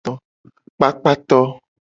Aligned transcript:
Kpakpato. 0.77 1.39